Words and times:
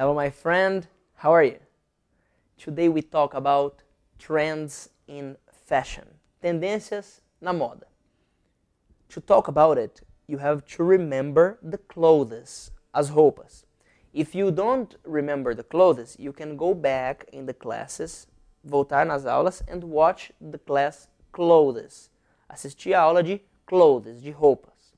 Hello, 0.00 0.14
my 0.14 0.30
friend. 0.30 0.86
How 1.16 1.30
are 1.30 1.44
you? 1.44 1.58
Today 2.56 2.88
we 2.88 3.02
talk 3.02 3.34
about 3.34 3.82
trends 4.18 4.88
in 5.06 5.36
fashion. 5.52 6.06
Tendências 6.42 7.20
na 7.38 7.52
moda. 7.52 7.84
To 9.10 9.20
talk 9.20 9.46
about 9.46 9.76
it, 9.76 10.00
you 10.26 10.38
have 10.38 10.64
to 10.68 10.84
remember 10.84 11.58
the 11.62 11.76
clothes, 11.76 12.70
as 12.94 13.10
roupas. 13.10 13.64
If 14.14 14.34
you 14.34 14.50
don't 14.50 14.96
remember 15.04 15.54
the 15.54 15.64
clothes, 15.64 16.16
you 16.18 16.32
can 16.32 16.56
go 16.56 16.72
back 16.72 17.26
in 17.30 17.44
the 17.44 17.52
classes, 17.52 18.26
voltar 18.66 19.06
nas 19.06 19.26
aulas 19.26 19.62
and 19.68 19.84
watch 19.84 20.32
the 20.40 20.56
class 20.56 21.08
clothes. 21.30 22.08
Assistir 22.48 22.94
a 22.94 23.00
aula 23.00 23.22
de 23.22 23.42
clothes, 23.66 24.22
de 24.22 24.30
roupas. 24.30 24.94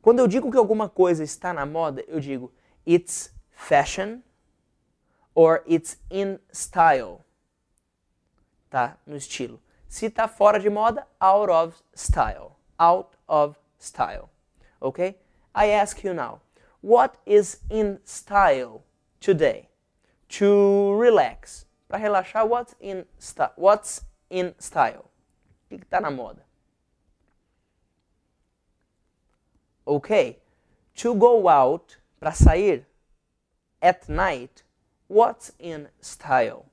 Quando 0.00 0.20
eu 0.20 0.26
digo 0.26 0.50
que 0.50 0.56
alguma 0.56 0.88
coisa 0.88 1.22
está 1.22 1.52
na 1.52 1.66
moda, 1.66 2.02
eu 2.08 2.18
digo 2.18 2.50
it's 2.86 3.38
fashion 3.60 4.22
or 5.34 5.62
it's 5.66 5.96
in 6.08 6.38
style. 6.50 7.24
Tá 8.70 8.96
no 9.06 9.16
estilo. 9.16 9.60
Se 9.88 10.06
está 10.06 10.28
fora 10.28 10.58
de 10.58 10.70
moda, 10.70 11.06
out 11.20 11.50
of 11.50 11.82
style. 11.94 12.56
Out 12.78 13.16
of 13.28 13.56
style. 13.78 14.30
Okay? 14.80 15.16
I 15.54 15.66
ask 15.70 16.02
you 16.02 16.14
now, 16.14 16.40
what 16.80 17.16
is 17.26 17.58
in 17.68 17.98
style 18.04 18.82
today? 19.20 19.68
To 20.30 20.94
relax. 20.94 21.66
Para 21.88 22.04
relaxar, 22.04 22.48
what's 22.48 22.74
in, 22.80 23.04
what's 23.56 24.02
in 24.30 24.54
style? 24.58 25.10
O 25.70 25.76
que 25.76 25.84
está 25.84 26.00
na 26.00 26.10
moda? 26.10 26.42
Ok. 29.84 30.38
To 30.94 31.14
go 31.14 31.48
out, 31.48 31.96
para 32.20 32.32
sair, 32.32 32.86
at 33.82 34.08
night, 34.08 34.62
what's 35.08 35.52
in 35.58 35.88
style? 36.00 36.66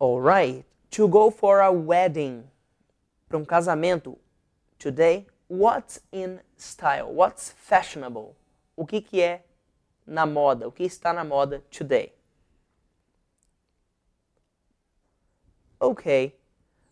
Alright, 0.00 0.64
to 0.92 1.08
go 1.08 1.30
for 1.30 1.60
a 1.60 1.70
wedding, 1.70 2.44
para 3.28 3.38
um 3.38 3.44
casamento, 3.44 4.16
today, 4.78 5.26
what's 5.48 6.00
in 6.10 6.40
style? 6.56 7.12
What's 7.12 7.52
fashionable? 7.52 8.34
O 8.76 8.86
que, 8.86 9.02
que 9.02 9.20
é 9.20 9.42
na 10.06 10.24
moda? 10.24 10.66
O 10.66 10.72
que 10.72 10.84
está 10.84 11.12
na 11.12 11.22
moda 11.22 11.62
today? 11.70 12.12
Okay, 15.82 16.34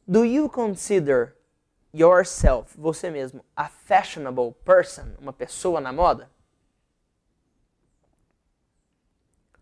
do 0.07 0.25
you 0.25 0.49
consider 0.49 1.35
yourself, 1.99 2.75
você 2.77 3.11
mesmo, 3.11 3.45
a 3.57 3.69
fashionable 3.69 4.55
person, 4.65 5.05
uma 5.21 5.33
pessoa 5.33 5.81
na 5.81 5.93
moda? 5.93 6.31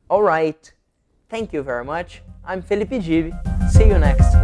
Alright, 0.08 0.74
thank 1.28 1.54
you 1.54 1.62
very 1.62 1.84
much. 1.84 2.22
I'm 2.46 2.62
Felipe 2.62 3.00
Gibi. 3.00 3.32
See 3.72 3.88
you 3.88 3.98
next 3.98 4.36